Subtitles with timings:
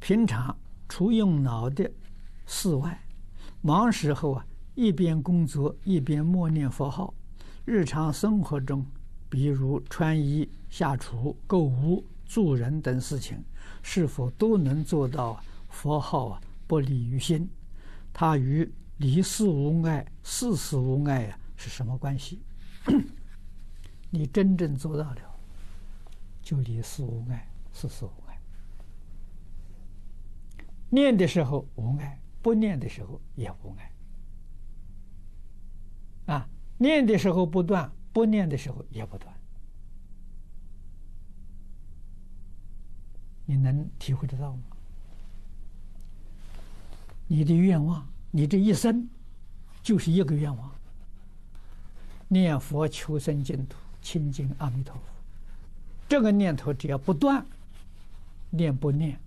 [0.00, 0.56] 平常
[0.88, 1.90] 除用脑的
[2.46, 3.00] 事外，
[3.62, 7.14] 忙时候啊，一边工作一边默念佛号。
[7.64, 8.84] 日常生活中，
[9.28, 13.42] 比如穿衣、下厨、购物、助人等事情，
[13.82, 17.48] 是否都能做到佛号啊不离于心？
[18.12, 22.40] 它与离世无碍、事事无碍啊是什么关系？
[24.10, 25.20] 你真正做到了，
[26.42, 28.29] 就离世无碍、事事无碍。
[30.90, 33.92] 念的时候无碍，不念的时候也无碍。
[36.34, 39.34] 啊，念的时候不断，不念的时候也不断。
[43.46, 44.62] 你能体会得到吗？
[47.26, 49.08] 你的愿望，你这一生
[49.82, 50.72] 就是一个愿望：
[52.28, 55.02] 念佛求生净土，亲近阿弥陀佛。
[56.08, 57.44] 这个念头只要不断，
[58.50, 59.18] 念不念？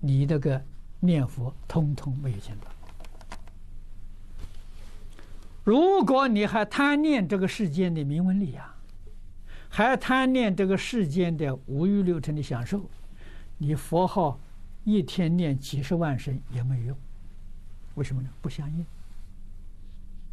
[0.00, 0.60] 你那个
[0.98, 2.66] 念佛通通没有见到。
[5.62, 8.64] 如果你还贪念这个世间的名闻利养，
[9.68, 12.88] 还贪念这个世间的五欲六尘的享受，
[13.58, 14.40] 你佛号
[14.84, 16.98] 一天念几十万声也没有用。
[17.94, 18.28] 为什么呢？
[18.40, 18.86] 不相应。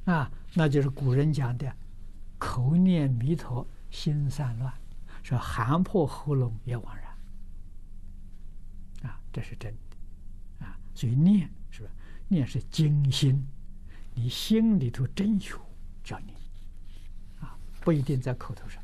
[0.05, 1.71] 啊，那就是古人讲的
[2.39, 4.73] “口念弥陀心散乱”，
[5.21, 7.06] 说喊破喉咙也枉然。
[9.08, 11.89] 啊这是真的，啊，所以念是吧？
[12.27, 13.47] 念是精心，
[14.14, 15.59] 你心里头真有
[16.03, 16.38] 叫念，
[17.39, 18.83] 啊，不一定在口头上。